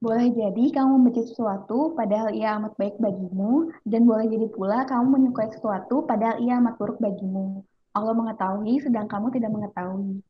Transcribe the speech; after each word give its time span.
Boleh 0.00 0.32
jadi 0.32 0.80
kamu 0.80 0.96
membenci 0.96 1.28
sesuatu 1.28 1.92
padahal 1.92 2.32
ia 2.32 2.56
amat 2.56 2.72
baik 2.80 2.96
bagimu, 2.96 3.68
dan 3.84 4.08
boleh 4.08 4.32
jadi 4.32 4.48
pula 4.48 4.88
kamu 4.88 5.12
menyukai 5.12 5.52
sesuatu 5.52 6.08
padahal 6.08 6.40
ia 6.40 6.56
amat 6.56 6.80
buruk 6.80 6.96
bagimu. 7.04 7.60
Allah 7.92 8.16
mengetahui 8.16 8.80
sedang 8.80 9.04
kamu 9.04 9.28
tidak 9.36 9.52
mengetahui. 9.52 10.24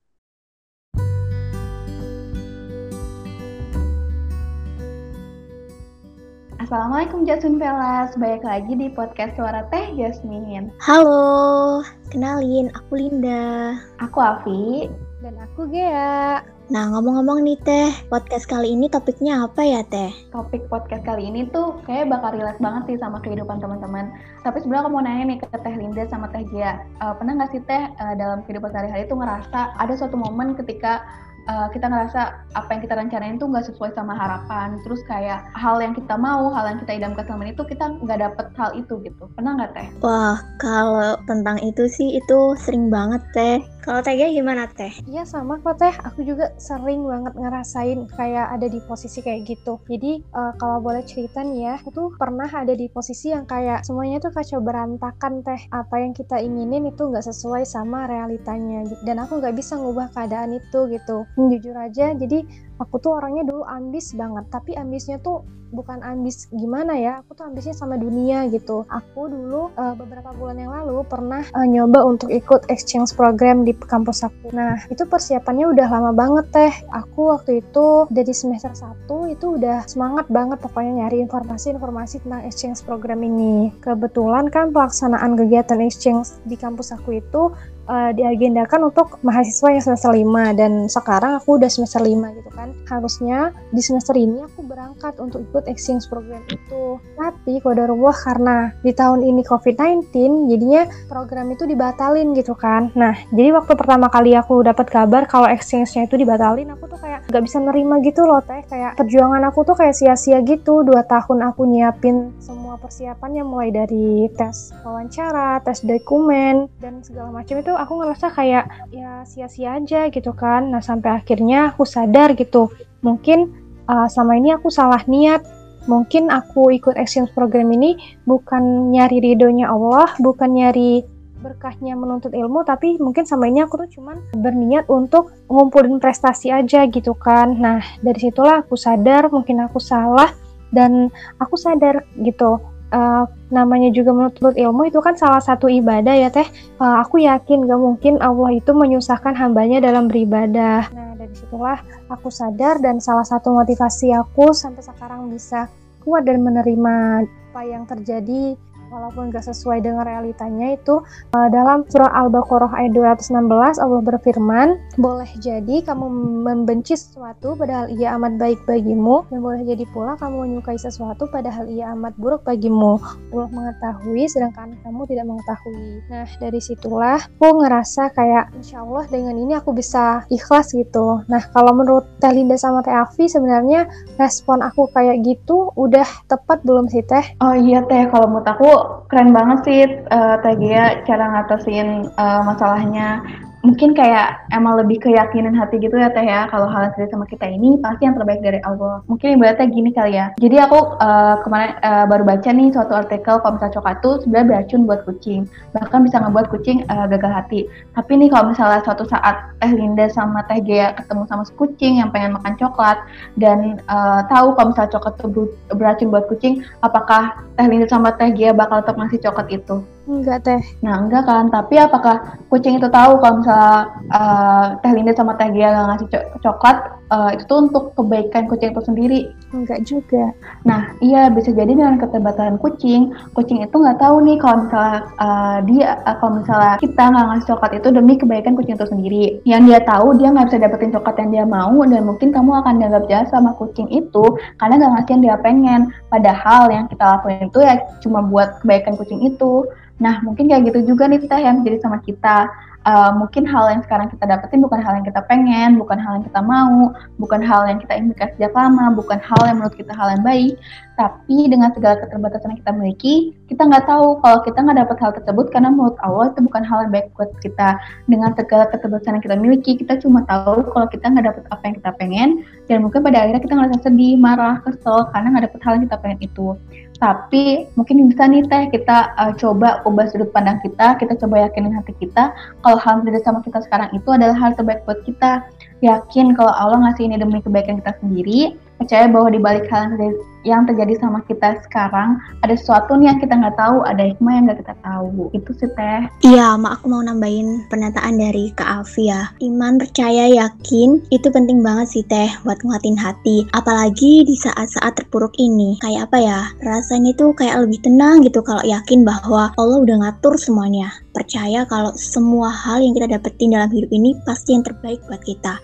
Assalamualaikum 6.59 7.23
Jasmine 7.23 7.63
Velas, 7.63 8.11
balik 8.19 8.43
lagi 8.43 8.75
di 8.75 8.91
podcast 8.91 9.39
Suara 9.39 9.71
Teh 9.71 9.95
Jasmine. 9.95 10.75
Halo, 10.83 11.87
kenalin 12.11 12.75
aku 12.75 13.07
Linda. 13.07 13.79
Aku 14.03 14.19
Afi. 14.19 14.91
Dan 15.21 15.37
aku 15.37 15.69
Gea. 15.69 16.41
Nah, 16.73 16.85
ngomong-ngomong 16.97 17.45
nih 17.45 17.61
Teh, 17.61 17.93
podcast 18.09 18.49
kali 18.49 18.73
ini 18.73 18.89
topiknya 18.89 19.45
apa 19.45 19.61
ya 19.61 19.85
Teh? 19.85 20.09
Topik 20.33 20.65
podcast 20.73 21.05
kali 21.05 21.29
ini 21.29 21.45
tuh 21.53 21.77
kayak 21.85 22.09
bakal 22.09 22.41
relate 22.41 22.57
banget 22.57 22.83
sih 22.89 22.97
sama 22.97 23.21
kehidupan 23.21 23.61
teman-teman. 23.61 24.09
Tapi 24.41 24.65
sebenarnya 24.65 24.89
aku 24.89 24.93
mau 24.97 25.05
nanya 25.05 25.25
nih 25.29 25.39
ke 25.45 25.47
Teh 25.61 25.75
Linda 25.77 26.09
sama 26.09 26.33
Teh 26.33 26.41
Gia. 26.49 26.81
Uh, 27.05 27.13
pernah 27.21 27.37
nggak 27.37 27.53
sih 27.53 27.61
Teh 27.69 27.85
uh, 28.01 28.15
dalam 28.17 28.41
kehidupan 28.49 28.73
sehari-hari 28.73 29.05
tuh 29.13 29.21
ngerasa 29.21 29.77
ada 29.77 29.93
suatu 29.93 30.17
momen 30.17 30.57
ketika 30.57 31.05
uh, 31.49 31.69
kita 31.73 31.87
ngerasa 31.89 32.21
apa 32.55 32.69
yang 32.71 32.83
kita 32.85 32.95
rencanain 32.99 33.37
tuh 33.41 33.49
nggak 33.49 33.67
sesuai 33.73 33.95
sama 33.97 34.13
harapan 34.13 34.77
terus 34.87 35.01
kayak 35.07 35.47
hal 35.57 35.81
yang 35.81 35.95
kita 35.95 36.15
mau 36.19 36.51
hal 36.53 36.75
yang 36.75 36.79
kita 36.83 36.93
idamkan 37.01 37.25
selama 37.25 37.51
itu 37.51 37.63
kita 37.65 37.85
nggak 38.03 38.19
dapet 38.21 38.47
hal 38.59 38.71
itu 38.77 38.95
gitu 39.07 39.25
pernah 39.39 39.57
nggak 39.57 39.73
teh 39.73 39.87
wah 40.05 40.39
kalau 40.61 41.17
tentang 41.25 41.57
itu 41.63 41.87
sih 41.89 42.19
itu 42.19 42.39
sering 42.59 42.93
banget 42.93 43.23
teh 43.33 43.59
kalau 43.81 44.01
teh 44.05 44.13
gimana 44.17 44.69
teh? 44.69 44.93
Iya 45.09 45.25
sama 45.25 45.57
kok 45.65 45.81
teh. 45.81 45.95
Aku 46.07 46.21
juga 46.23 46.53
sering 46.61 47.03
banget 47.05 47.35
ngerasain 47.37 48.07
kayak 48.13 48.47
ada 48.53 48.67
di 48.69 48.79
posisi 48.85 49.25
kayak 49.25 49.49
gitu. 49.49 49.81
Jadi 49.89 50.21
uh, 50.37 50.53
kalau 50.61 50.85
boleh 50.85 51.01
cerita 51.09 51.41
nih 51.41 51.59
ya 51.67 51.73
aku 51.81 51.89
tuh 51.91 52.09
pernah 52.21 52.47
ada 52.47 52.77
di 52.77 52.87
posisi 52.93 53.33
yang 53.33 53.49
kayak 53.49 53.83
semuanya 53.83 54.21
tuh 54.21 54.33
kacau 54.33 54.61
berantakan 54.61 55.41
teh. 55.41 55.61
Apa 55.73 56.03
yang 56.03 56.13
kita 56.13 56.39
inginin 56.39 56.89
itu 56.93 57.03
nggak 57.09 57.25
sesuai 57.25 57.65
sama 57.65 58.05
realitanya. 58.05 58.85
Dan 59.03 59.23
aku 59.25 59.41
nggak 59.41 59.57
bisa 59.57 59.81
ngubah 59.81 60.13
keadaan 60.13 60.57
itu 60.57 60.79
gitu. 60.93 61.25
Jujur 61.37 61.77
aja 61.77 62.13
jadi 62.13 62.45
aku 62.81 62.97
tuh 62.99 63.21
orangnya 63.21 63.45
dulu 63.45 63.63
ambis 63.69 64.17
banget 64.17 64.49
tapi 64.49 64.75
ambisnya 64.75 65.21
tuh 65.21 65.45
bukan 65.71 66.03
ambis 66.03 66.51
gimana 66.51 66.99
ya 66.99 67.23
aku 67.23 67.39
tuh 67.39 67.47
ambisnya 67.47 67.75
sama 67.75 67.95
dunia 67.97 68.47
gitu. 68.51 68.83
Aku 68.91 69.31
dulu 69.31 69.71
uh, 69.79 69.95
beberapa 69.95 70.35
bulan 70.35 70.59
yang 70.59 70.75
lalu 70.75 71.07
pernah 71.07 71.47
uh, 71.55 71.67
nyoba 71.67 72.03
untuk 72.07 72.29
ikut 72.31 72.67
exchange 72.69 73.15
program 73.15 73.63
di 73.63 73.73
kampus 73.75 74.27
aku. 74.27 74.51
Nah 74.51 74.83
itu 74.91 75.07
persiapannya 75.07 75.71
udah 75.71 75.87
lama 75.87 76.13
banget 76.13 76.47
teh. 76.51 76.75
Aku 76.91 77.31
waktu 77.31 77.63
itu 77.63 78.11
dari 78.11 78.35
semester 78.35 78.75
1 78.75 79.07
itu 79.31 79.47
udah 79.59 79.87
semangat 79.87 80.27
banget 80.29 80.59
pokoknya 80.59 81.07
nyari 81.07 81.23
informasi-informasi 81.25 82.27
tentang 82.27 82.43
exchange 82.45 82.83
program 82.83 83.23
ini. 83.23 83.71
Kebetulan 83.79 84.51
kan 84.51 84.75
pelaksanaan 84.75 85.39
kegiatan 85.39 85.79
exchange 85.83 86.43
di 86.45 86.59
kampus 86.59 86.91
aku 86.91 87.23
itu 87.23 87.55
uh, 87.91 88.11
diagendakan 88.15 88.95
untuk 88.95 89.19
mahasiswa 89.27 89.75
yang 89.75 89.83
semester 89.83 90.15
5 90.15 90.23
dan 90.55 90.73
sekarang 90.87 91.33
aku 91.43 91.59
udah 91.59 91.67
semester 91.67 91.99
5 91.99 92.39
gitu 92.39 92.51
kan. 92.55 92.71
Harusnya 92.87 93.51
di 93.75 93.83
semester 93.83 94.15
ini 94.15 94.47
aku 94.47 94.63
berangkat 94.63 95.19
untuk 95.19 95.43
ikut 95.43 95.67
exchange 95.67 96.07
program 96.07 96.47
itu. 96.47 97.03
Tapi 97.19 97.59
kodarullah 97.59 98.15
karena 98.15 98.71
di 98.87 98.95
tahun 98.95 99.27
ini 99.27 99.43
COVID-19 99.43 100.15
jadinya 100.47 100.87
program 101.11 101.51
itu 101.51 101.67
dibatalin 101.67 102.31
gitu 102.39 102.55
kan. 102.55 102.95
Nah 102.95 103.19
jadi 103.35 103.51
waktu 103.59 103.75
pertama 103.75 104.07
kali 104.07 104.39
aku 104.39 104.63
dapat 104.63 104.87
kabar 104.87 105.27
kalau 105.27 105.51
exchange-nya 105.51 106.07
itu 106.07 106.15
dibatalin 106.15 106.71
aku 106.71 106.87
tuh 106.87 106.99
kayak 107.03 107.27
gak 107.27 107.43
bisa 107.43 107.59
nerima 107.59 107.99
gitu 108.07 108.23
loh 108.23 108.39
teh. 108.47 108.63
Kayak 108.71 108.95
perjuangan 108.95 109.43
aku 109.51 109.67
tuh 109.67 109.75
kayak 109.75 109.99
sia-sia 109.99 110.39
gitu. 110.47 110.87
Dua 110.87 111.03
tahun 111.03 111.51
aku 111.51 111.67
nyiapin 111.67 112.31
semua 112.39 112.60
persiapannya 112.79 113.43
mulai 113.43 113.75
dari 113.75 114.29
tes 114.37 114.71
wawancara 114.85 115.59
tes 115.65 115.83
dokumen 115.83 116.69
dan 116.79 117.03
segala 117.03 117.33
macam 117.33 117.59
itu 117.59 117.73
aku 117.75 117.93
ngerasa 117.99 118.27
kayak 118.31 118.65
ya 118.93 119.25
sia-sia 119.27 119.81
aja 119.81 120.13
gitu 120.13 120.31
kan. 120.37 120.71
Nah 120.71 120.85
sampai 120.85 121.19
akhirnya 121.19 121.75
aku 121.75 121.89
sadar 121.89 122.37
gitu 122.39 122.71
mungkin 123.01 123.51
uh, 123.89 124.07
selama 124.07 124.39
ini 124.39 124.51
aku 124.55 124.69
salah 124.69 125.03
niat. 125.09 125.43
Mungkin 125.89 126.29
aku 126.29 126.77
ikut 126.77 127.01
exchange 127.01 127.33
program 127.33 127.73
ini 127.73 127.97
bukan 128.29 128.93
nyari 128.93 129.25
ridhonya 129.25 129.73
Allah 129.73 130.13
bukan 130.21 130.53
nyari 130.53 131.03
berkahnya 131.41 131.97
menuntut 131.97 132.37
ilmu 132.37 132.61
tapi 132.69 133.01
mungkin 133.01 133.25
sama 133.25 133.49
ini 133.49 133.65
aku 133.65 133.81
tuh 133.81 133.89
cuman 133.97 134.21
berniat 134.37 134.85
untuk 134.93 135.33
ngumpulin 135.49 135.97
prestasi 135.97 136.53
aja 136.53 136.85
gitu 136.87 137.17
kan. 137.17 137.57
Nah 137.57 137.81
dari 138.05 138.21
situlah 138.21 138.61
aku 138.61 138.77
sadar 138.77 139.33
mungkin 139.33 139.65
aku 139.65 139.81
salah 139.81 140.31
dan 140.71 141.11
aku 141.43 141.55
sadar 141.59 142.07
gitu 142.23 142.59
uh, 142.95 143.25
namanya 143.51 143.91
juga 143.91 144.15
menuntut 144.15 144.55
ilmu 144.55 144.87
itu 144.91 144.99
kan 145.03 145.15
salah 145.19 145.43
satu 145.43 145.67
ibadah 145.71 146.15
ya 146.15 146.29
teh. 146.31 146.47
Uh, 146.79 147.03
aku 147.03 147.23
yakin 147.23 147.67
gak 147.67 147.81
mungkin 147.81 148.19
Allah 148.23 148.55
itu 148.55 148.71
menyusahkan 148.75 149.35
hambanya 149.35 149.83
dalam 149.83 150.07
beribadah. 150.11 150.87
Nah 150.91 151.15
dari 151.19 151.35
situlah 151.35 151.79
aku 152.11 152.29
sadar 152.31 152.79
dan 152.83 152.99
salah 153.03 153.27
satu 153.27 153.55
motivasi 153.55 154.15
aku 154.15 154.55
sampai 154.55 154.83
sekarang 154.83 155.31
bisa 155.31 155.71
kuat 156.03 156.27
dan 156.27 156.43
menerima 156.43 157.27
apa 157.51 157.63
yang 157.67 157.83
terjadi 157.83 158.55
walaupun 158.91 159.31
gak 159.31 159.47
sesuai 159.47 159.81
dengan 159.81 160.05
realitanya 160.05 160.75
itu 160.77 161.01
uh, 161.33 161.49
dalam 161.49 161.87
surah 161.89 162.11
Al-Baqarah 162.27 162.75
ayat 162.77 162.93
216 162.93 163.81
Allah 163.81 164.03
berfirman 164.03 164.77
boleh 164.99 165.31
jadi 165.41 165.83
kamu 165.87 166.07
membenci 166.45 166.99
sesuatu 166.99 167.57
padahal 167.57 167.89
ia 167.95 168.19
amat 168.19 168.37
baik 168.37 168.61
bagimu 168.67 169.25
dan 169.31 169.41
boleh 169.41 169.63
jadi 169.65 169.85
pula 169.95 170.19
kamu 170.19 170.51
menyukai 170.51 170.77
sesuatu 170.77 171.31
padahal 171.31 171.71
ia 171.71 171.95
amat 171.95 172.19
buruk 172.19 172.43
bagimu. 172.43 172.99
Allah 173.31 173.49
mengetahui 173.55 174.27
sedangkan 174.27 174.75
kamu 174.83 175.07
tidak 175.07 175.27
mengetahui. 175.31 176.03
Nah 176.11 176.27
dari 176.43 176.61
situlah 176.61 177.21
aku 177.39 177.63
ngerasa 177.63 178.11
kayak 178.13 178.51
insya 178.59 178.83
Allah 178.83 179.07
dengan 179.07 179.39
ini 179.39 179.55
aku 179.55 179.71
bisa 179.71 180.27
ikhlas 180.33 180.75
gitu. 180.75 181.23
Nah 181.31 181.43
kalau 181.55 181.77
menurut 181.77 182.05
Teh 182.19 182.33
Linda 182.33 182.59
sama 182.59 182.83
Teh 182.83 182.93
Afi 182.93 183.31
sebenarnya 183.31 183.87
respon 184.19 184.65
aku 184.65 184.91
kayak 184.91 185.23
gitu 185.23 185.71
udah 185.79 186.07
tepat 186.27 186.65
belum 186.67 186.91
sih 186.91 187.05
Teh? 187.07 187.39
Oh 187.45 187.55
iya 187.55 187.85
Teh. 187.87 188.09
Kalau 188.11 188.27
menurut 188.27 188.49
aku 188.49 188.71
keren 189.11 189.31
banget 189.35 189.59
sih 189.67 189.81
uh, 190.09 190.37
Teh 190.41 190.57
Gia 190.61 191.05
cara 191.05 191.25
ngatasin 191.35 192.09
uh, 192.15 192.41
masalahnya 192.47 193.21
mungkin 193.61 193.93
kayak 193.93 194.49
emang 194.57 194.81
lebih 194.81 195.05
keyakinan 195.05 195.53
hati 195.53 195.77
gitu 195.81 195.97
ya 195.97 196.09
teh 196.13 196.25
ya. 196.25 196.49
Kalau 196.49 196.69
hal 196.69 196.93
yang 196.97 197.11
sama 197.13 197.27
kita 197.29 197.47
ini 197.49 197.77
pasti 197.81 198.09
yang 198.09 198.17
terbaik 198.17 198.41
dari 198.41 198.61
Allah. 198.65 199.05
Mungkin 199.07 199.37
ibaratnya 199.37 199.69
gini 199.69 199.91
kali 199.93 200.17
ya. 200.17 200.33
Jadi 200.41 200.57
aku 200.61 200.97
uh, 201.01 201.41
kemarin 201.45 201.77
uh, 201.85 202.05
baru 202.09 202.25
baca 202.25 202.51
nih 202.51 202.73
suatu 202.73 202.93
artikel 202.97 203.41
kalau 203.41 203.53
misalnya 203.57 203.77
coklat 203.77 203.97
tuh 204.01 204.15
sebenarnya 204.25 204.49
beracun 204.49 204.83
buat 204.89 205.01
kucing. 205.05 205.41
Bahkan 205.77 206.01
bisa 206.09 206.17
ngebuat 206.25 206.47
kucing 206.49 206.79
uh, 206.89 207.07
gagal 207.09 207.33
hati. 207.33 207.61
Tapi 207.97 208.13
nih 208.17 208.29
kalau 208.33 208.53
misalnya 208.53 208.81
suatu 208.85 209.05
saat 209.05 209.37
teh 209.61 209.73
Linda 209.77 210.09
sama 210.09 210.41
teh 210.49 210.61
Gea 210.65 210.97
ketemu 210.97 211.29
sama 211.29 211.45
kucing 211.55 212.01
yang 212.01 212.09
pengen 212.09 212.41
makan 212.41 212.57
coklat 212.57 212.99
dan 213.37 213.77
uh, 213.93 214.25
tahu 214.33 214.57
kalau 214.57 214.73
misalnya 214.73 214.93
coklat 214.97 215.15
tuh 215.21 215.29
beracun 215.77 216.09
buat 216.09 216.25
kucing 216.33 216.65
apakah 216.81 217.37
teh 217.61 217.67
Linda 217.69 217.87
sama 217.87 218.17
teh 218.17 218.33
Gea 218.33 218.57
bakal 218.57 218.81
tetap 218.81 218.97
ngasih 218.97 219.21
coklat 219.21 219.49
itu 219.53 219.85
Enggak 220.09 220.49
teh. 220.49 220.63
Nah 220.81 221.05
enggak 221.05 221.29
kan, 221.29 221.53
tapi 221.53 221.77
apakah 221.77 222.41
kucing 222.49 222.81
itu 222.81 222.89
tahu 222.89 223.21
kalau 223.21 223.45
misalnya 223.45 223.93
uh, 224.09 224.67
Teh 224.81 224.93
Linda 224.97 225.13
sama 225.13 225.37
Teh 225.37 225.53
Gia 225.53 225.77
ngasih 225.77 226.09
coklat, 226.41 226.77
uh, 227.13 227.37
itu 227.37 227.45
tuh 227.45 227.69
untuk 227.69 227.93
kebaikan 227.93 228.49
kucing 228.49 228.73
itu 228.73 228.81
sendiri? 228.81 229.21
Enggak 229.53 229.85
juga. 229.85 230.33
Nah 230.65 230.97
iya 231.05 231.29
bisa 231.29 231.53
jadi 231.53 231.77
dengan 231.77 232.01
keterbatasan 232.01 232.57
kucing, 232.59 233.13
kucing 233.37 233.61
itu 233.61 233.77
nggak 233.77 234.01
tahu 234.01 234.25
nih 234.25 234.41
kalau 234.41 234.65
misalnya 234.65 234.99
uh, 235.21 235.59
dia, 235.69 236.01
uh, 236.09 236.17
kalau 236.17 236.33
misalnya 236.41 236.75
kita 236.81 237.03
nggak 237.05 237.27
ngasih 237.29 237.47
coklat 237.53 237.73
itu 237.77 237.89
demi 237.93 238.15
kebaikan 238.17 238.55
kucing 238.57 238.75
itu 238.81 238.89
sendiri. 238.89 239.25
Yang 239.45 239.63
dia 239.69 239.81
tahu 239.85 240.07
dia 240.17 240.29
nggak 240.33 240.47
bisa 240.49 240.59
dapetin 240.65 240.95
coklat 240.97 241.17
yang 241.21 241.31
dia 241.31 241.45
mau 241.45 241.77
dan 241.85 242.03
mungkin 242.09 242.33
kamu 242.33 242.51
akan 242.65 242.75
dianggap 242.81 243.05
jahat 243.07 243.29
sama 243.29 243.53
kucing 243.61 243.87
itu 243.93 244.25
karena 244.57 244.81
nggak 244.81 244.93
ngasih 244.97 245.13
yang 245.13 245.23
dia 245.29 245.37
pengen. 245.45 245.81
Padahal 246.09 246.73
yang 246.73 246.89
kita 246.89 247.05
lakuin 247.05 247.53
itu 247.53 247.61
ya 247.61 247.75
cuma 248.01 248.25
buat 248.25 248.65
kebaikan 248.65 248.97
kucing 248.97 249.23
itu. 249.29 249.69
Nah, 250.01 250.25
mungkin 250.25 250.49
kayak 250.49 250.73
gitu 250.73 250.97
juga 250.97 251.07
nih 251.07 251.21
teh 251.29 251.41
yang 251.41 251.61
jadi 251.61 251.79
sama 251.79 252.01
kita. 252.01 252.49
Uh, 252.81 253.13
mungkin 253.13 253.45
hal 253.45 253.69
yang 253.77 253.85
sekarang 253.85 254.09
kita 254.09 254.25
dapetin 254.25 254.65
bukan 254.65 254.81
hal 254.81 254.97
yang 254.97 255.05
kita 255.05 255.21
pengen, 255.29 255.77
bukan 255.77 256.01
hal 256.01 256.17
yang 256.17 256.25
kita 256.25 256.41
mau, 256.41 256.97
bukan 257.21 257.45
hal 257.45 257.69
yang 257.69 257.77
kita 257.77 257.93
inginkan 257.93 258.33
sejak 258.33 258.57
lama, 258.57 258.89
bukan 258.97 259.21
hal 259.21 259.37
yang 259.45 259.61
menurut 259.61 259.77
kita 259.77 259.93
hal 259.93 260.17
yang 260.17 260.25
baik. 260.25 260.57
Tapi 260.97 261.53
dengan 261.53 261.77
segala 261.77 262.01
keterbatasan 262.01 262.57
yang 262.57 262.61
kita 262.65 262.73
miliki, 262.73 263.15
kita 263.53 263.69
nggak 263.69 263.85
tahu 263.85 264.17
kalau 264.25 264.41
kita 264.41 264.65
nggak 264.65 264.79
dapet 264.81 264.97
hal 264.97 265.13
tersebut 265.13 265.47
karena 265.53 265.69
menurut 265.69 265.97
Allah 266.01 266.33
itu 266.33 266.41
bukan 266.41 266.63
hal 266.65 266.79
yang 266.89 266.93
baik 266.97 267.07
buat 267.21 267.31
kita. 267.45 267.69
Dengan 268.09 268.33
segala 268.33 268.65
keterbatasan 268.73 269.21
yang 269.21 269.25
kita 269.29 269.37
miliki, 269.37 269.77
kita 269.77 270.01
cuma 270.01 270.25
tahu 270.25 270.65
kalau 270.73 270.89
kita 270.89 271.05
nggak 271.13 271.37
dapet 271.37 271.45
apa 271.53 271.63
yang 271.69 271.77
kita 271.85 271.91
pengen, 272.01 272.29
dan 272.65 272.81
mungkin 272.81 273.05
pada 273.05 273.29
akhirnya 273.29 273.45
kita 273.45 273.55
ngerasa 273.61 273.77
sedih, 273.85 274.17
marah, 274.17 274.57
kesel 274.65 275.05
karena 275.13 275.37
nggak 275.37 275.53
dapet 275.53 275.61
hal 275.69 275.73
yang 275.77 275.85
kita 275.85 275.99
pengen 276.01 276.21
itu 276.25 276.57
tapi 277.01 277.65
mungkin 277.81 278.13
bisa 278.13 278.29
nih 278.29 278.45
teh 278.45 278.69
kita 278.77 279.17
uh, 279.17 279.33
coba 279.41 279.81
ubah 279.89 280.05
sudut 280.13 280.29
pandang 280.37 280.61
kita 280.61 281.01
kita 281.01 281.17
coba 281.17 281.49
yakinin 281.49 281.73
hati 281.73 281.97
kita 281.97 282.31
kalau 282.61 282.77
hal 282.77 283.01
yang 283.01 283.17
sama 283.25 283.41
kita 283.41 283.65
sekarang 283.65 283.89
itu 283.97 284.09
adalah 284.13 284.37
hal 284.37 284.53
terbaik 284.55 284.85
buat 284.85 285.01
kita. 285.09 285.43
Yakin 285.81 286.37
kalau 286.37 286.53
Allah 286.53 286.77
ngasih 286.85 287.09
ini 287.09 287.17
demi 287.17 287.41
kebaikan 287.41 287.81
kita 287.81 287.97
sendiri 288.05 288.53
percaya 288.81 289.05
bahwa 289.13 289.29
di 289.29 289.41
balik 289.41 289.69
hal 289.69 289.93
yang 290.41 290.65
terjadi, 290.65 290.97
sama 290.97 291.21
kita 291.29 291.61
sekarang 291.69 292.17
ada 292.41 292.57
sesuatu 292.57 292.97
nih 292.97 293.13
yang 293.13 293.19
kita 293.21 293.37
nggak 293.37 293.61
tahu, 293.61 293.85
ada 293.85 294.09
hikmah 294.09 294.33
yang 294.33 294.45
nggak 294.49 294.61
kita 294.65 294.75
tahu. 294.81 295.29
Itu 295.37 295.53
sih 295.61 295.69
teh. 295.77 296.09
Iya, 296.25 296.57
Ma 296.57 296.73
aku 296.73 296.89
mau 296.89 297.05
nambahin 297.05 297.69
pernyataan 297.69 298.17
dari 298.17 298.49
Kak 298.57 298.89
Afi 298.89 299.13
ya. 299.13 299.29
Iman, 299.45 299.77
percaya, 299.77 300.33
yakin 300.33 301.05
itu 301.13 301.29
penting 301.29 301.61
banget 301.61 301.93
sih 301.93 302.05
teh 302.09 302.33
buat 302.49 302.57
nguatin 302.65 302.97
hati. 302.97 303.45
Apalagi 303.53 304.25
di 304.25 304.33
saat-saat 304.41 304.97
terpuruk 304.97 305.37
ini. 305.37 305.77
Kayak 305.85 306.09
apa 306.09 306.19
ya? 306.19 306.41
Rasanya 306.65 307.13
tuh 307.21 307.37
kayak 307.37 307.61
lebih 307.61 307.85
tenang 307.85 308.25
gitu 308.25 308.41
kalau 308.41 308.65
yakin 308.65 309.05
bahwa 309.05 309.53
Allah 309.61 309.79
udah 309.85 309.97
ngatur 310.09 310.41
semuanya. 310.41 310.89
Percaya 311.13 311.69
kalau 311.69 311.93
semua 312.01 312.49
hal 312.49 312.81
yang 312.81 312.97
kita 312.97 313.13
dapetin 313.13 313.53
dalam 313.53 313.69
hidup 313.69 313.93
ini 313.93 314.17
pasti 314.25 314.57
yang 314.57 314.65
terbaik 314.65 315.05
buat 315.05 315.21
kita 315.21 315.61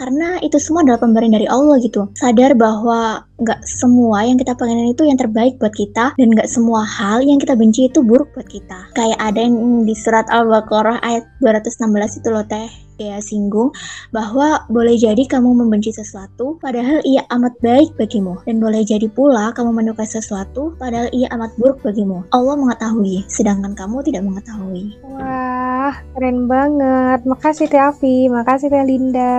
karena 0.00 0.40
itu 0.40 0.56
semua 0.56 0.80
adalah 0.80 0.96
pemberian 1.04 1.36
dari 1.36 1.44
Allah 1.44 1.76
gitu. 1.84 2.08
Sadar 2.16 2.56
bahwa 2.56 3.28
nggak 3.36 3.60
semua 3.68 4.24
yang 4.24 4.40
kita 4.40 4.56
pengen 4.56 4.88
itu 4.88 5.04
yang 5.04 5.20
terbaik 5.20 5.60
buat 5.60 5.76
kita 5.76 6.16
dan 6.16 6.28
nggak 6.32 6.48
semua 6.48 6.88
hal 6.88 7.20
yang 7.20 7.36
kita 7.36 7.52
benci 7.52 7.92
itu 7.92 8.00
buruk 8.00 8.32
buat 8.32 8.48
kita. 8.48 8.96
Kayak 8.96 9.20
ada 9.20 9.40
yang 9.44 9.84
di 9.84 9.92
surat 9.92 10.24
Al-Baqarah 10.32 11.04
ayat 11.04 11.28
216 11.44 12.24
itu 12.24 12.28
loh 12.32 12.44
teh 12.48 12.89
ya 13.00 13.18
singgung 13.24 13.72
bahwa 14.12 14.62
boleh 14.68 15.00
jadi 15.00 15.24
kamu 15.24 15.56
membenci 15.64 15.90
sesuatu 15.90 16.60
padahal 16.60 17.00
ia 17.08 17.24
amat 17.32 17.56
baik 17.64 17.96
bagimu 17.96 18.36
dan 18.44 18.60
boleh 18.60 18.84
jadi 18.84 19.08
pula 19.08 19.56
kamu 19.56 19.72
menyukai 19.72 20.04
sesuatu 20.06 20.76
padahal 20.76 21.08
ia 21.16 21.32
amat 21.32 21.56
buruk 21.56 21.80
bagimu. 21.80 22.22
Allah 22.30 22.54
mengetahui 22.60 23.24
sedangkan 23.26 23.72
kamu 23.72 24.04
tidak 24.04 24.22
mengetahui. 24.28 25.00
Wah, 25.06 25.94
keren 26.14 26.44
banget. 26.44 27.24
Makasih 27.24 27.66
Teh 27.70 27.80
Afi, 27.80 28.28
makasih 28.28 28.68
Teh 28.68 28.84
Linda. 28.84 29.34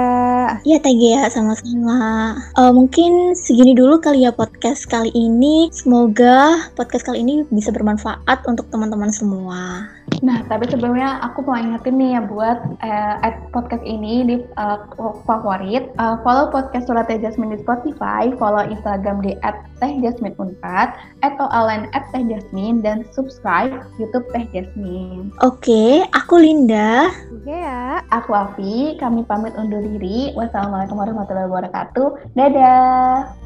Iya 0.66 0.78
Teh 0.81 0.94
Gea, 0.96 1.30
sama-sama. 1.30 2.36
Uh, 2.58 2.74
mungkin 2.74 3.38
segini 3.38 3.78
dulu 3.78 4.02
kali 4.02 4.25
ya 4.25 4.31
podcast 4.34 4.90
kali 4.90 5.13
ini. 5.13 5.69
Semoga 5.69 6.69
podcast 6.74 7.06
kali 7.06 7.22
ini 7.22 7.46
bisa 7.54 7.69
bermanfaat 7.69 8.44
untuk 8.50 8.68
teman-teman 8.74 9.13
semua. 9.13 9.86
Nah, 10.19 10.44
tapi 10.46 10.68
sebelumnya 10.69 11.24
aku 11.24 11.42
mau 11.48 11.58
ingetin 11.58 11.98
nih 11.98 12.19
ya 12.19 12.22
buat 12.28 12.60
uh, 12.84 13.16
podcast 13.56 13.81
ini 13.88 14.28
di 14.28 14.36
uh, 14.60 14.84
favorit. 15.25 15.90
Uh, 15.98 16.19
follow 16.22 16.52
podcast 16.52 16.92
Surat 16.92 17.08
Teh 17.08 17.18
Jasmine 17.18 17.58
di 17.58 17.60
Spotify, 17.63 18.30
follow 18.36 18.62
Instagram 18.62 19.24
di 19.24 19.34
@tehjasmine4, 19.81 20.63
atau 21.25 21.46
online 21.50 21.90
@tehjasmine 22.13 22.86
dan 22.86 23.02
subscribe 23.16 23.81
YouTube 23.98 24.28
Teh 24.36 24.46
Jasmine. 24.54 25.34
Oke, 25.42 26.06
aku 26.13 26.38
Linda. 26.38 27.10
Oke 27.34 27.56
ya. 27.56 28.06
Aku 28.13 28.36
Afi, 28.38 29.00
kami 29.02 29.25
pamit 29.25 29.58
undur 29.58 29.81
diri. 29.81 30.36
Wassalamualaikum 30.38 31.02
warahmatullahi 31.02 31.50
wabarakatuh. 31.50 32.38
Dadah. 32.38 33.40